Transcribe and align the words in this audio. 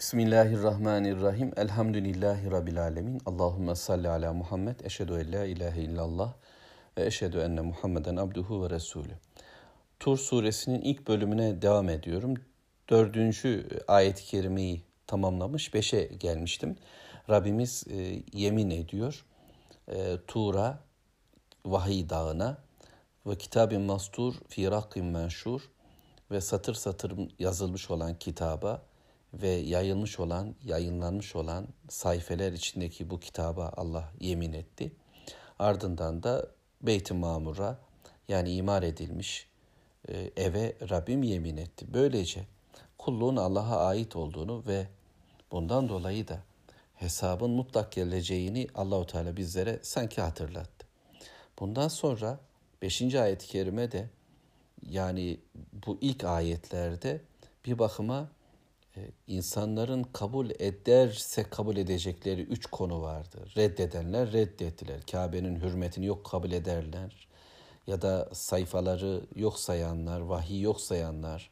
Bismillahirrahmanirrahim. 0.00 1.52
Elhamdülillahi 1.56 2.50
Rabbil 2.50 2.82
alemin. 2.82 3.20
Allahümme 3.26 3.74
salli 3.74 4.08
ala 4.08 4.32
Muhammed. 4.32 4.80
Eşhedü 4.80 5.12
en 5.12 5.32
la 5.32 5.44
ilahe 5.44 5.80
illallah 5.80 6.32
ve 6.98 7.06
eşhedü 7.06 7.38
enne 7.38 7.60
Muhammeden 7.60 8.16
abduhu 8.16 8.64
ve 8.64 8.70
resulü. 8.70 9.12
Tur 9.98 10.18
suresinin 10.18 10.80
ilk 10.80 11.08
bölümüne 11.08 11.62
devam 11.62 11.88
ediyorum. 11.88 12.34
Dördüncü 12.90 13.68
ayet-i 13.88 14.24
kerimeyi 14.24 14.82
tamamlamış. 15.06 15.74
Beşe 15.74 16.04
gelmiştim. 16.04 16.76
Rabbimiz 17.30 17.84
e, 17.90 18.22
yemin 18.32 18.70
ediyor. 18.70 19.24
E, 19.88 20.16
Tur'a, 20.26 20.78
vahiy 21.66 22.08
dağına 22.08 22.58
ve 23.26 23.38
kitabın 23.38 23.82
mastur 23.82 24.34
fi 24.48 24.70
rakkin 24.70 25.04
menşur 25.04 25.70
ve 26.30 26.40
satır 26.40 26.74
satır 26.74 27.12
yazılmış 27.38 27.90
olan 27.90 28.14
kitaba 28.14 28.89
ve 29.34 29.48
yayılmış 29.48 30.20
olan, 30.20 30.54
yayınlanmış 30.64 31.36
olan 31.36 31.68
sayfeler 31.88 32.52
içindeki 32.52 33.10
bu 33.10 33.20
kitaba 33.20 33.72
Allah 33.76 34.12
yemin 34.20 34.52
etti. 34.52 34.92
Ardından 35.58 36.22
da 36.22 36.48
Beyt-i 36.82 37.14
Mamur'a 37.14 37.78
yani 38.28 38.52
imar 38.52 38.82
edilmiş 38.82 39.48
e, 40.08 40.30
eve 40.36 40.76
Rabbim 40.90 41.22
yemin 41.22 41.56
etti. 41.56 41.86
Böylece 41.94 42.46
kulluğun 42.98 43.36
Allah'a 43.36 43.86
ait 43.86 44.16
olduğunu 44.16 44.62
ve 44.66 44.86
bundan 45.52 45.88
dolayı 45.88 46.28
da 46.28 46.42
hesabın 46.94 47.50
mutlak 47.50 47.92
geleceğini 47.92 48.66
Allahu 48.74 49.06
Teala 49.06 49.36
bizlere 49.36 49.78
sanki 49.82 50.20
hatırlattı. 50.20 50.86
Bundan 51.58 51.88
sonra 51.88 52.40
5. 52.82 53.14
ayet-i 53.14 53.46
kerime 53.46 53.92
de 53.92 54.10
yani 54.88 55.40
bu 55.86 55.98
ilk 56.00 56.24
ayetlerde 56.24 57.20
bir 57.66 57.78
bakıma 57.78 58.28
insanların 59.26 60.02
kabul 60.02 60.50
ederse 60.50 61.42
kabul 61.42 61.76
edecekleri 61.76 62.42
üç 62.42 62.66
konu 62.66 63.02
vardı. 63.02 63.38
Reddedenler 63.56 64.32
reddettiler. 64.32 65.00
Kabe'nin 65.10 65.60
hürmetini 65.60 66.06
yok 66.06 66.24
kabul 66.24 66.52
ederler. 66.52 67.28
Ya 67.86 68.02
da 68.02 68.28
sayfaları 68.32 69.20
yok 69.36 69.58
sayanlar, 69.58 70.20
vahiy 70.20 70.60
yok 70.60 70.80
sayanlar, 70.80 71.50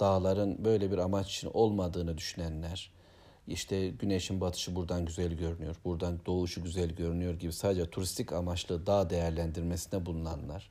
dağların 0.00 0.64
böyle 0.64 0.92
bir 0.92 0.98
amaç 0.98 1.36
için 1.36 1.50
olmadığını 1.54 2.18
düşünenler, 2.18 2.90
işte 3.48 3.88
güneşin 3.88 4.40
batışı 4.40 4.76
buradan 4.76 5.04
güzel 5.04 5.32
görünüyor, 5.32 5.76
buradan 5.84 6.20
doğuşu 6.26 6.64
güzel 6.64 6.90
görünüyor 6.90 7.34
gibi 7.34 7.52
sadece 7.52 7.90
turistik 7.90 8.32
amaçlı 8.32 8.86
dağ 8.86 9.10
değerlendirmesine 9.10 10.06
bulunanlar, 10.06 10.70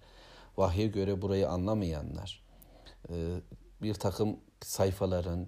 vahye 0.57 0.87
göre 0.87 1.21
burayı 1.21 1.49
anlamayanlar, 1.49 2.43
e, 3.09 3.13
bir 3.81 3.93
takım 3.93 4.39
sayfaların, 4.61 5.47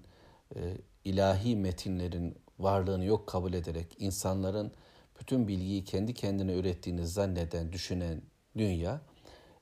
ilahi 1.05 1.55
metinlerin 1.55 2.37
varlığını 2.59 3.05
yok 3.05 3.27
kabul 3.27 3.53
ederek 3.53 3.95
insanların 3.99 4.71
bütün 5.19 5.47
bilgiyi 5.47 5.83
kendi 5.83 6.13
kendine 6.13 6.53
ürettiğini 6.53 7.07
zanneden, 7.07 7.71
düşünen 7.71 8.21
dünya 8.57 9.01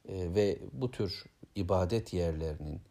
e, 0.09 0.36
ve 0.36 0.59
bu 0.73 0.92
tür 0.92 1.25
ibadet 1.56 2.14
yerlerinin 2.14 2.81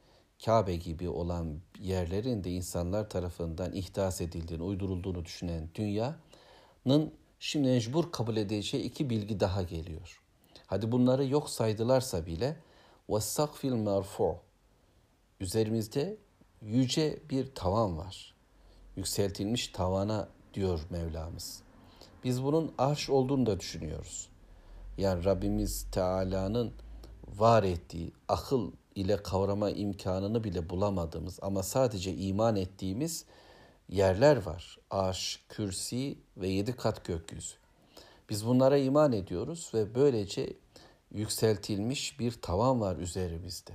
Kabe 0.45 0.77
gibi 0.77 1.09
olan 1.09 1.61
yerlerin 1.79 2.45
de 2.45 2.51
insanlar 2.51 3.11
tarafından 3.11 3.73
ihdas 3.73 4.21
edildiğini, 4.21 4.63
uydurulduğunu 4.63 5.25
düşünen 5.25 5.71
dünyanın 5.75 7.13
şimdi 7.39 7.69
mecbur 7.69 8.13
kabul 8.13 8.37
edeceği 8.37 8.83
iki 8.83 9.11
bilgi 9.11 9.41
daha 9.41 9.63
geliyor. 9.63 10.23
Hadi 10.67 10.93
bunları 10.93 11.27
yok 11.27 11.51
saydılarsa 11.51 12.27
bile 12.27 12.57
وَالسَّقْفِ 13.09 13.67
الْمَرْفُعُ 13.67 14.37
Üzerimizde 15.41 16.17
yüce 16.66 17.20
bir 17.30 17.56
tavan 17.56 17.98
var. 17.98 18.36
Yükseltilmiş 18.96 19.68
tavana 19.68 20.28
diyor 20.54 20.80
Mevlamız. 20.90 21.62
Biz 22.24 22.44
bunun 22.44 22.74
arş 22.78 23.10
olduğunu 23.10 23.46
da 23.46 23.60
düşünüyoruz. 23.60 24.30
Yani 24.98 25.26
Rabbimiz 25.26 25.88
Teala'nın 25.92 26.74
var 27.38 27.64
ettiği 27.64 28.12
akıl 28.28 28.72
ile 28.96 29.24
kavrama 29.24 29.70
imkanını 29.70 30.44
bile 30.44 30.70
bulamadığımız 30.70 31.40
ama 31.42 31.64
sadece 31.64 32.14
iman 32.14 32.56
ettiğimiz 32.56 33.26
yerler 33.90 34.46
var. 34.46 34.78
Arş, 34.90 35.44
kürsi 35.50 36.18
ve 36.38 36.48
yedi 36.48 36.76
kat 36.76 37.06
gökyüzü. 37.06 37.56
Biz 38.30 38.46
bunlara 38.46 38.78
iman 38.78 39.14
ediyoruz 39.14 39.72
ve 39.74 39.96
böylece 39.96 40.54
yükseltilmiş 41.12 42.20
bir 42.20 42.32
tavan 42.32 42.82
var 42.82 42.98
üzerimizde. 42.98 43.74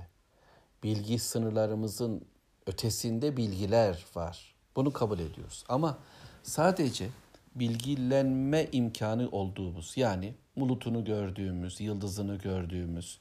Bilgi 0.83 1.19
sınırlarımızın 1.19 2.25
ötesinde 2.65 3.37
bilgiler 3.37 4.05
var. 4.15 4.55
Bunu 4.75 4.93
kabul 4.93 5.19
ediyoruz. 5.19 5.63
Ama 5.69 5.99
sadece 6.43 7.09
bilgilenme 7.55 8.67
imkanı 8.71 9.29
olduğumuz 9.29 9.93
yani 9.95 10.33
bulutunu 10.57 11.05
gördüğümüz, 11.05 11.81
yıldızını 11.81 12.35
gördüğümüz, 12.35 13.19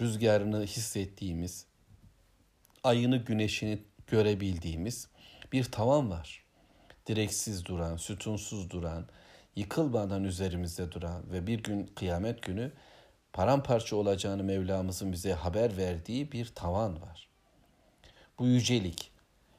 rüzgarını 0.00 0.62
hissettiğimiz, 0.62 1.66
ayını 2.84 3.16
güneşini 3.16 3.82
görebildiğimiz 4.06 5.08
bir 5.52 5.64
tavan 5.64 6.10
var. 6.10 6.44
Direksiz 7.06 7.64
duran, 7.64 7.96
sütunsuz 7.96 8.70
duran, 8.70 9.06
yıkılmadan 9.56 10.24
üzerimizde 10.24 10.92
duran 10.92 11.32
ve 11.32 11.46
bir 11.46 11.62
gün 11.62 11.86
kıyamet 11.86 12.42
günü 12.42 12.72
paramparça 13.32 13.96
olacağını 13.96 14.44
Mevlamızın 14.44 15.12
bize 15.12 15.32
haber 15.32 15.76
verdiği 15.76 16.32
bir 16.32 16.46
tavan 16.46 17.02
var 17.02 17.27
bu 18.38 18.46
yücelik, 18.46 19.10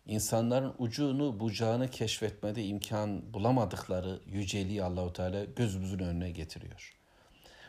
insanların 0.05 0.73
ucunu 0.77 1.39
bucağını 1.39 1.87
keşfetmede 1.87 2.65
imkan 2.65 3.33
bulamadıkları 3.33 4.19
yüceliği 4.25 4.83
Allahu 4.83 5.13
Teala 5.13 5.43
gözümüzün 5.43 5.99
önüne 5.99 6.31
getiriyor. 6.31 6.95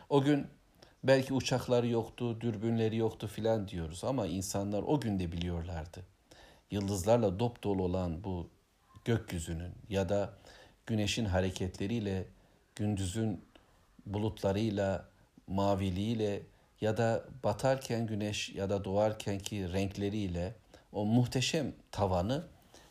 O 0.09 0.21
gün 0.21 0.47
belki 1.03 1.33
uçakları 1.33 1.87
yoktu, 1.87 2.41
dürbünleri 2.41 2.97
yoktu 2.97 3.27
filan 3.27 3.67
diyoruz 3.67 4.03
ama 4.03 4.27
insanlar 4.27 4.83
o 4.83 4.99
gün 4.99 5.19
de 5.19 5.31
biliyorlardı. 5.31 6.05
Yıldızlarla 6.71 7.39
dop 7.39 7.63
dolu 7.63 7.83
olan 7.83 8.23
bu 8.23 8.49
gökyüzünün 9.05 9.71
ya 9.89 10.09
da 10.09 10.33
güneşin 10.85 11.25
hareketleriyle, 11.25 12.25
gündüzün 12.75 13.45
bulutlarıyla, 14.05 15.05
maviliğiyle 15.47 16.41
ya 16.81 16.97
da 16.97 17.25
batarken 17.43 18.07
güneş 18.07 18.49
ya 18.49 18.69
da 18.69 18.83
doğarkenki 18.83 19.73
renkleriyle 19.73 20.55
o 20.93 21.05
muhteşem 21.05 21.73
tavanı 21.91 22.43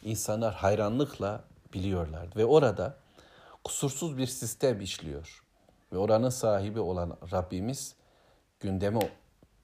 insanlar 0.02 0.54
hayranlıkla 0.54 1.44
biliyorlar 1.74 2.28
ve 2.36 2.44
orada 2.44 2.96
kusursuz 3.64 4.18
bir 4.18 4.26
sistem 4.26 4.80
işliyor. 4.80 5.44
Ve 5.92 5.98
oranın 5.98 6.30
sahibi 6.30 6.80
olan 6.80 7.16
Rabbimiz 7.32 7.94
gündeme 8.60 9.10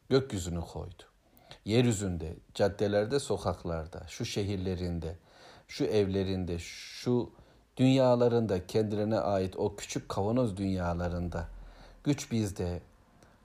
gökyüzünü 0.08 0.60
koydu. 0.60 1.02
Yeryüzünde, 1.64 2.36
caddelerde, 2.54 3.20
sokaklarda, 3.20 4.02
şu 4.08 4.24
şehirlerinde, 4.24 5.16
şu 5.68 5.84
evlerinde, 5.84 6.58
şu 6.58 7.30
dünyalarında 7.76 8.66
kendilerine 8.66 9.18
ait 9.18 9.56
o 9.56 9.76
küçük 9.76 10.08
kavanoz 10.08 10.56
dünyalarında 10.56 11.48
güç 12.04 12.32
bizde, 12.32 12.80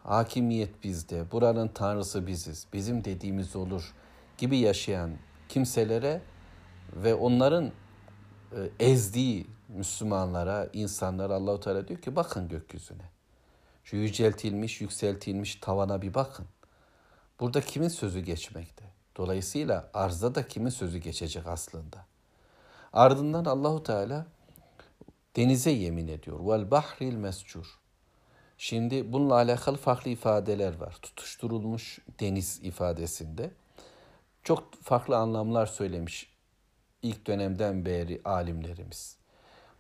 hakimiyet 0.04 0.84
bizde, 0.84 1.32
buranın 1.32 1.68
tanrısı 1.68 2.28
biziz, 2.28 2.68
bizim 2.74 3.04
dediğimiz 3.04 3.56
olur 3.56 3.94
gibi 4.42 4.58
yaşayan 4.58 5.12
kimselere 5.50 6.22
ve 6.96 7.16
onların 7.16 7.72
e, 8.52 8.70
ezdiği 8.80 9.48
Müslümanlara, 9.68 10.70
insanlara 10.74 11.36
Allahu 11.36 11.60
Teala 11.60 11.88
diyor 11.88 12.02
ki 12.02 12.16
bakın 12.16 12.50
gökyüzüne. 12.50 13.10
Şu 13.84 13.96
yüceltilmiş, 13.96 14.82
yükseltilmiş 14.82 15.56
tavana 15.56 16.02
bir 16.02 16.14
bakın. 16.14 16.46
Burada 17.40 17.62
kimin 17.62 17.88
sözü 17.88 18.20
geçmekte? 18.20 18.84
Dolayısıyla 19.18 19.90
arzda 19.94 20.36
da 20.36 20.48
kimin 20.48 20.70
sözü 20.70 20.98
geçecek 20.98 21.48
aslında? 21.48 22.06
Ardından 22.94 23.46
Allahu 23.46 23.84
Teala 23.84 24.26
denize 25.36 25.72
yemin 25.72 26.08
ediyor. 26.08 26.40
Vel 26.48 26.72
bahril 26.72 27.16
mescur. 27.16 27.80
Şimdi 28.58 29.14
bununla 29.14 29.34
alakalı 29.34 29.78
farklı 29.78 30.12
ifadeler 30.12 30.78
var. 30.78 30.98
Tutuşturulmuş 31.02 32.00
deniz 32.20 32.60
ifadesinde 32.64 33.52
çok 34.44 34.84
farklı 34.84 35.18
anlamlar 35.18 35.66
söylemiş 35.66 36.32
ilk 37.02 37.28
dönemden 37.28 37.86
beri 37.86 38.22
alimlerimiz. 38.26 39.18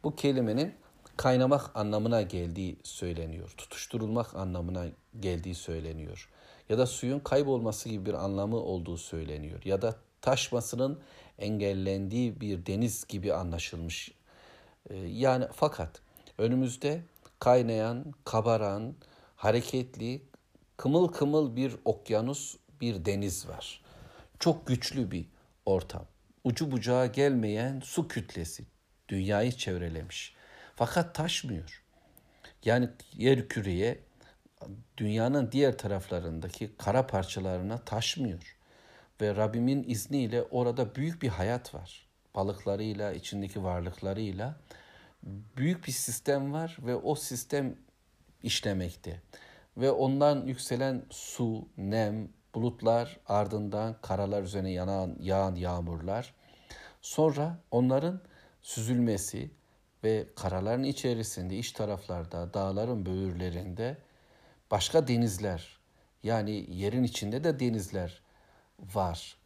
Bu 0.03 0.15
kelimenin 0.15 0.75
kaynamak 1.17 1.75
anlamına 1.75 2.21
geldiği 2.21 2.79
söyleniyor. 2.83 3.53
Tutuşturulmak 3.57 4.35
anlamına 4.35 4.85
geldiği 5.19 5.55
söyleniyor. 5.55 6.29
Ya 6.69 6.77
da 6.77 6.85
suyun 6.85 7.19
kaybolması 7.19 7.89
gibi 7.89 8.05
bir 8.05 8.13
anlamı 8.13 8.57
olduğu 8.57 8.97
söyleniyor. 8.97 9.61
Ya 9.65 9.81
da 9.81 9.95
taşmasının 10.21 10.99
engellendiği 11.39 12.41
bir 12.41 12.65
deniz 12.65 13.07
gibi 13.07 13.33
anlaşılmış. 13.33 14.11
Ee, 14.89 14.95
yani 14.97 15.45
fakat 15.53 16.01
önümüzde 16.37 17.03
kaynayan, 17.39 18.13
kabaran, 18.25 18.95
hareketli, 19.35 20.21
kımıl 20.77 21.07
kımıl 21.07 21.55
bir 21.55 21.75
okyanus, 21.85 22.55
bir 22.81 23.05
deniz 23.05 23.49
var 23.49 23.81
çok 24.41 24.67
güçlü 24.67 25.11
bir 25.11 25.25
ortam. 25.65 26.07
ucu 26.43 26.71
bucağı 26.71 27.11
gelmeyen 27.11 27.79
su 27.79 28.07
kütlesi 28.07 28.65
dünyayı 29.09 29.51
çevrelemiş. 29.51 30.35
Fakat 30.75 31.15
taşmıyor. 31.15 31.83
Yani 32.65 32.89
yer 33.13 33.47
küreye 33.47 33.99
dünyanın 34.97 35.51
diğer 35.51 35.77
taraflarındaki 35.77 36.71
kara 36.77 37.07
parçalarına 37.07 37.77
taşmıyor. 37.77 38.57
Ve 39.21 39.35
Rabbimin 39.35 39.83
izniyle 39.83 40.44
orada 40.44 40.95
büyük 40.95 41.21
bir 41.21 41.29
hayat 41.29 41.75
var. 41.75 42.07
Balıklarıyla, 42.35 43.13
içindeki 43.13 43.63
varlıklarıyla 43.63 44.59
büyük 45.57 45.87
bir 45.87 45.91
sistem 45.91 46.53
var 46.53 46.77
ve 46.79 46.95
o 46.95 47.15
sistem 47.15 47.75
işlemekte. 48.44 49.21
Ve 49.77 49.91
ondan 49.91 50.45
yükselen 50.45 51.05
su, 51.09 51.67
nem, 51.77 52.29
bulutlar 52.56 53.19
ardından 53.27 53.95
karalar 54.01 54.44
üzerine 54.44 54.71
yanan, 54.71 55.15
yağan 55.19 55.56
yağmurlar. 55.56 56.33
Sonra 57.01 57.57
onların 57.71 58.21
süzülmesi 58.62 59.51
ve 60.03 60.27
karaların 60.36 60.83
içerisinde 60.83 61.57
iç 61.57 61.71
taraflarda 61.71 62.53
dağların 62.53 63.06
böğürlerinde 63.06 63.98
başka 64.71 65.07
denizler 65.07 65.80
yani 66.24 66.65
yerin 66.69 67.03
içinde 67.03 67.44
de 67.44 67.59
denizler 67.59 68.21
var. 68.80 69.38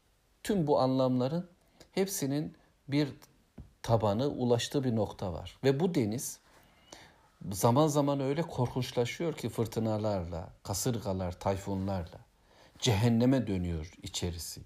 Tüm 0.44 0.68
bu 0.68 0.80
anlamların 0.80 1.50
hepsinin 1.92 2.58
bir 2.88 3.10
tabanı 3.84 4.28
ulaştığı 4.28 4.84
bir 4.84 4.96
nokta 4.96 5.34
var. 5.34 5.58
Ve 5.64 5.80
bu 5.80 5.96
deniz 5.96 6.40
zaman 7.52 7.88
zaman 7.88 8.20
öyle 8.20 8.42
korkunçlaşıyor 8.42 9.34
ki 9.34 9.50
fırtınalarla, 9.50 10.50
kasırgalar, 10.64 11.40
tayfunlarla 11.40 12.25
cehenneme 12.80 13.48
dönüyor 13.48 13.92
içerisi. 14.04 14.62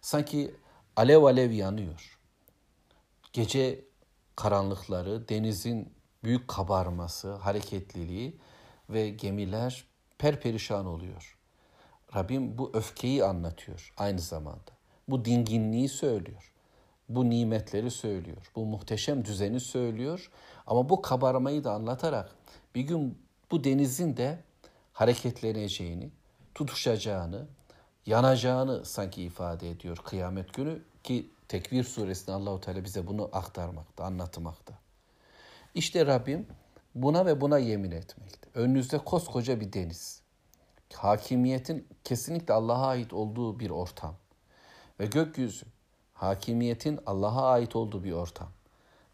Sanki 0.00 0.54
alev 0.96 1.22
alev 1.22 1.50
yanıyor. 1.50 2.18
Gece 3.32 3.84
karanlıkları, 4.36 5.28
denizin 5.28 5.92
büyük 6.24 6.48
kabarması, 6.48 7.34
hareketliliği 7.34 8.36
ve 8.90 9.10
gemiler 9.10 9.84
perperişan 10.18 10.86
oluyor. 10.86 11.38
Rabbim 12.16 12.58
bu 12.58 12.70
öfkeyi 12.74 13.24
anlatıyor 13.24 13.92
aynı 13.96 14.20
zamanda. 14.20 14.70
Bu 15.08 15.24
dinginliği 15.24 15.88
söylüyor. 15.88 16.52
Bu 17.08 17.30
nimetleri 17.30 17.90
söylüyor. 17.90 18.50
Bu 18.56 18.66
muhteşem 18.66 19.24
düzeni 19.24 19.60
söylüyor. 19.60 20.30
Ama 20.66 20.88
bu 20.88 21.02
kabarmayı 21.02 21.64
da 21.64 21.72
anlatarak 21.72 22.34
bir 22.74 22.80
gün 22.80 23.18
bu 23.50 23.64
denizin 23.64 24.16
de 24.16 24.38
hareketleneceğini, 24.92 26.10
tutuşacağını, 26.54 27.46
yanacağını 28.06 28.84
sanki 28.84 29.22
ifade 29.22 29.70
ediyor 29.70 29.96
kıyamet 29.96 30.54
günü 30.54 30.82
ki 31.02 31.30
Tekvir 31.48 31.84
suresinde 31.84 32.32
Allahu 32.32 32.60
Teala 32.60 32.84
bize 32.84 33.06
bunu 33.06 33.30
aktarmakta, 33.32 34.04
anlatmakta. 34.04 34.74
İşte 35.74 36.06
Rabbim 36.06 36.46
buna 36.94 37.26
ve 37.26 37.40
buna 37.40 37.58
yemin 37.58 37.90
etmekte. 37.90 38.48
Önünüzde 38.54 38.98
koskoca 38.98 39.60
bir 39.60 39.72
deniz. 39.72 40.22
Hakimiyetin 40.92 41.88
kesinlikle 42.04 42.54
Allah'a 42.54 42.86
ait 42.86 43.12
olduğu 43.12 43.60
bir 43.60 43.70
ortam. 43.70 44.14
Ve 45.00 45.06
gökyüzü 45.06 45.66
hakimiyetin 46.14 47.00
Allah'a 47.06 47.50
ait 47.50 47.76
olduğu 47.76 48.04
bir 48.04 48.12
ortam. 48.12 48.48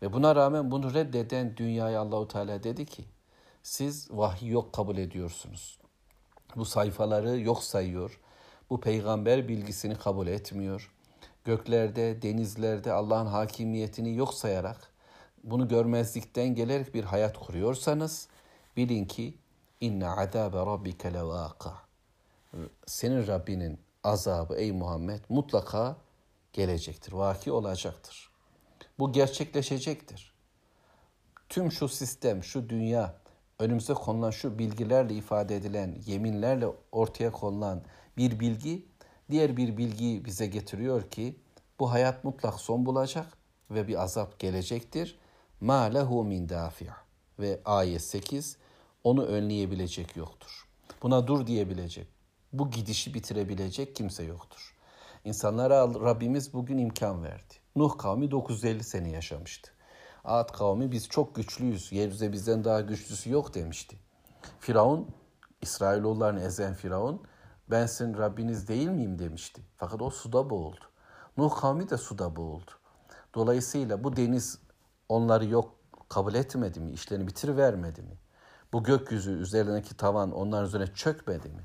Ve 0.03 0.13
buna 0.13 0.37
rağmen 0.37 0.71
bunu 0.71 0.95
reddeden 0.95 1.57
dünyaya 1.57 2.01
Allahu 2.01 2.29
Teala 2.29 2.63
dedi 2.63 2.87
ki 2.87 3.05
siz 3.63 4.11
vahiy 4.11 4.49
yok 4.49 4.73
kabul 4.73 4.97
ediyorsunuz. 4.97 5.80
Bu 6.57 6.65
sayfaları 6.65 7.41
yok 7.41 7.63
sayıyor. 7.63 8.21
Bu 8.71 8.81
peygamber 8.81 9.49
bilgisini 9.49 9.95
kabul 9.95 10.27
etmiyor. 10.27 10.95
Göklerde, 11.45 12.23
denizlerde 12.23 12.93
Allah'ın 12.93 13.27
hakimiyetini 13.27 14.17
yok 14.17 14.35
sayarak 14.35 14.91
bunu 15.45 15.69
görmezlikten 15.69 16.55
gelerek 16.55 16.95
bir 16.95 17.05
hayat 17.05 17.39
kuruyorsanız 17.39 18.29
bilin 18.77 19.05
ki 19.05 19.35
inne 19.81 20.09
azabe 20.09 20.59
rabbike 20.59 21.15
levâka. 21.15 21.75
Senin 22.87 23.27
Rabbinin 23.27 23.81
azabı 24.05 24.55
ey 24.55 24.73
Muhammed 24.73 25.21
mutlaka 25.29 25.97
gelecektir, 26.53 27.13
vaki 27.13 27.53
olacaktır. 27.53 28.31
Bu 28.99 29.13
gerçekleşecektir. 29.13 30.35
Tüm 31.49 31.73
şu 31.73 31.89
sistem, 31.89 32.45
şu 32.45 32.69
dünya, 32.69 33.15
önümüze 33.61 33.95
konulan 33.95 34.31
şu 34.31 34.59
bilgilerle 34.59 35.15
ifade 35.15 35.57
edilen, 35.57 35.97
yeminlerle 36.07 36.67
ortaya 36.93 37.33
konulan 37.33 37.83
bir 38.17 38.41
bilgi, 38.41 38.87
diğer 39.31 39.57
bir 39.57 39.77
bilgiyi 39.77 40.25
bize 40.25 40.47
getiriyor 40.47 41.11
ki 41.11 41.37
bu 41.81 41.93
hayat 41.93 42.25
mutlak 42.25 42.61
son 42.61 42.87
bulacak 42.87 43.27
ve 43.71 43.89
bir 43.89 44.03
azap 44.03 44.39
gelecektir. 44.39 45.19
Ma 45.61 45.83
lehu 45.83 46.25
min 46.25 46.49
dafi' 46.49 46.91
ve 47.39 47.61
ayet 47.65 48.03
8 48.03 48.57
onu 49.05 49.25
önleyebilecek 49.25 50.17
yoktur. 50.17 50.69
Buna 51.03 51.27
dur 51.27 51.47
diyebilecek, 51.47 52.07
bu 52.53 52.71
gidişi 52.71 53.15
bitirebilecek 53.15 53.97
kimse 53.97 54.25
yoktur. 54.25 54.77
İnsanlara 55.25 55.89
Rabbimiz 55.89 56.53
bugün 56.53 56.79
imkan 56.79 57.23
verdi. 57.23 57.55
Nuh 57.77 57.99
kavmi 57.99 58.31
950 58.31 58.85
sene 58.85 59.11
yaşamıştı. 59.11 59.71
Ad 60.25 60.53
kavmi 60.53 60.93
biz 60.93 61.09
çok 61.09 61.35
güçlüyüz, 61.35 61.93
yeryüzünde 61.93 62.33
bizden 62.33 62.65
daha 62.65 62.81
güçlüsü 62.81 63.31
yok 63.31 63.55
demişti. 63.55 63.97
Firavun, 64.61 65.09
İsrailoğullarını 65.63 66.41
ezen 66.41 66.75
Firavun, 66.75 67.23
ben 67.71 67.87
sizin 67.87 68.19
Rabbiniz 68.19 68.69
değil 68.69 68.89
miyim 68.89 69.19
demişti. 69.19 69.63
Fakat 69.77 70.03
o 70.03 70.11
suda 70.11 70.51
boğuldu. 70.51 70.85
Nuh 71.37 71.61
kavmi 71.61 71.91
de 71.91 71.97
suda 71.97 72.37
boğuldu. 72.37 72.71
Dolayısıyla 73.35 74.05
bu 74.05 74.17
deniz 74.17 74.59
onları 75.09 75.45
yok 75.45 75.75
kabul 76.09 76.35
etmedi 76.35 76.81
mi? 76.81 76.91
İşlerini 76.91 77.27
bitirivermedi 77.27 78.03
mi? 78.03 78.19
Bu 78.73 78.85
gökyüzü 78.85 79.31
üzerindeki 79.31 79.97
tavan 79.97 80.33
onların 80.33 80.67
üzerine 80.67 80.95
çökmedi 80.95 81.49
mi? 81.49 81.63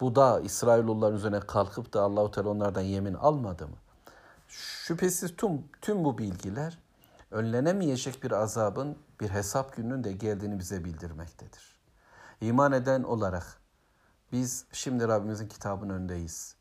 Bu 0.00 0.16
da 0.16 0.40
İsrailoğulların 0.40 1.16
üzerine 1.16 1.40
kalkıp 1.40 1.92
da 1.92 2.02
Allahu 2.02 2.30
Teala 2.30 2.48
onlardan 2.48 2.80
yemin 2.80 3.14
almadı 3.14 3.66
mı? 3.66 3.76
Şüphesiz 4.48 5.36
tüm, 5.36 5.64
tüm 5.80 6.04
bu 6.04 6.18
bilgiler 6.18 6.78
önlenemeyecek 7.30 8.22
bir 8.22 8.30
azabın 8.30 8.98
bir 9.20 9.28
hesap 9.28 9.76
gününün 9.76 10.04
de 10.04 10.12
geldiğini 10.12 10.58
bize 10.58 10.84
bildirmektedir. 10.84 11.78
İman 12.40 12.72
eden 12.72 13.02
olarak 13.02 13.60
biz 14.32 14.64
şimdi 14.72 15.08
Rabbimizin 15.08 15.48
kitabının 15.48 15.94
önündeyiz. 15.94 16.58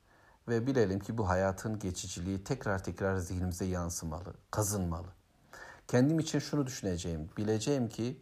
Ve 0.47 0.67
bilelim 0.67 0.99
ki 0.99 1.17
bu 1.17 1.29
hayatın 1.29 1.79
geçiciliği 1.79 2.43
tekrar 2.43 2.83
tekrar 2.83 3.17
zihnimize 3.17 3.65
yansımalı, 3.65 4.33
kazınmalı. 4.51 5.07
Kendim 5.87 6.19
için 6.19 6.39
şunu 6.39 6.67
düşüneceğim, 6.67 7.29
bileceğim 7.37 7.89
ki 7.89 8.21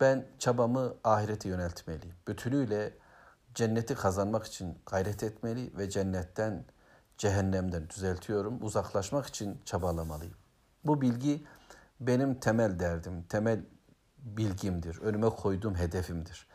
ben 0.00 0.26
çabamı 0.38 0.94
ahirete 1.04 1.48
yöneltmeliyim. 1.48 2.16
Bütünüyle 2.28 2.94
cenneti 3.54 3.94
kazanmak 3.94 4.46
için 4.46 4.78
gayret 4.86 5.22
etmeli 5.22 5.78
ve 5.78 5.90
cennetten, 5.90 6.64
cehennemden 7.18 7.88
düzeltiyorum, 7.88 8.58
uzaklaşmak 8.62 9.26
için 9.26 9.60
çabalamalıyım. 9.64 10.34
Bu 10.84 11.00
bilgi 11.00 11.44
benim 12.00 12.40
temel 12.40 12.78
derdim, 12.78 13.22
temel 13.22 13.64
bilgimdir, 14.18 15.00
önüme 15.00 15.28
koyduğum 15.28 15.74
hedefimdir. 15.74 16.46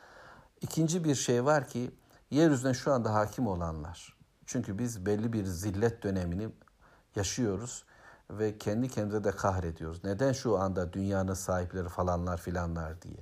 İkinci 0.61 1.03
bir 1.03 1.15
şey 1.15 1.45
var 1.45 1.67
ki 1.67 1.91
yeryüzüne 2.31 2.73
şu 2.73 2.93
anda 2.93 3.13
hakim 3.13 3.47
olanlar. 3.47 4.17
Çünkü 4.45 4.79
biz 4.79 5.05
belli 5.05 5.33
bir 5.33 5.45
zillet 5.45 6.03
dönemini 6.03 6.49
yaşıyoruz 7.15 7.85
ve 8.29 8.57
kendi 8.57 8.89
kendimize 8.89 9.23
de 9.23 9.31
kahrediyoruz. 9.31 10.03
Neden 10.03 10.31
şu 10.31 10.57
anda 10.57 10.93
dünyanın 10.93 11.33
sahipleri 11.33 11.89
falanlar 11.89 12.37
filanlar 12.37 13.01
diye. 13.01 13.17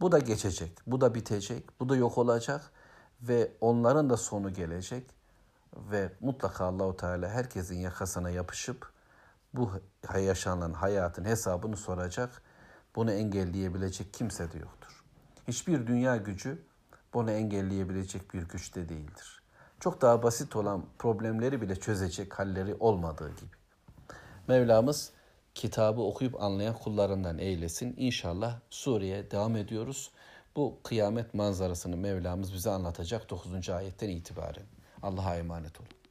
Bu 0.00 0.12
da 0.12 0.18
geçecek, 0.18 0.78
bu 0.86 1.00
da 1.00 1.14
bitecek, 1.14 1.80
bu 1.80 1.88
da 1.88 1.96
yok 1.96 2.18
olacak 2.18 2.70
ve 3.22 3.52
onların 3.60 4.10
da 4.10 4.16
sonu 4.16 4.52
gelecek 4.52 5.10
ve 5.76 6.12
mutlaka 6.20 6.64
Allahu 6.64 6.96
Teala 6.96 7.28
herkesin 7.28 7.78
yakasına 7.78 8.30
yapışıp 8.30 8.93
bu 9.54 9.70
yaşanan 10.20 10.72
hayatın 10.72 11.24
hesabını 11.24 11.76
soracak. 11.76 12.42
Bunu 12.96 13.12
engelleyebilecek 13.12 14.14
kimse 14.14 14.52
de 14.52 14.58
yoktur. 14.58 15.04
Hiçbir 15.48 15.86
dünya 15.86 16.16
gücü 16.16 16.62
bunu 17.14 17.30
engelleyebilecek 17.30 18.34
bir 18.34 18.42
güçte 18.42 18.88
değildir. 18.88 19.42
Çok 19.80 20.00
daha 20.00 20.22
basit 20.22 20.56
olan 20.56 20.84
problemleri 20.98 21.60
bile 21.60 21.76
çözecek 21.76 22.38
halleri 22.38 22.74
olmadığı 22.74 23.30
gibi. 23.30 23.56
Mevlamız 24.48 25.12
kitabı 25.54 26.00
okuyup 26.00 26.42
anlayan 26.42 26.74
kullarından 26.74 27.38
eylesin. 27.38 27.94
İnşallah 27.96 28.60
Suriye 28.70 29.30
devam 29.30 29.56
ediyoruz. 29.56 30.10
Bu 30.56 30.78
kıyamet 30.82 31.34
manzarasını 31.34 31.96
Mevlamız 31.96 32.54
bize 32.54 32.70
anlatacak 32.70 33.30
9. 33.30 33.70
ayetten 33.70 34.08
itibaren. 34.08 34.66
Allah'a 35.02 35.36
emanet 35.36 35.80
olun. 35.80 36.03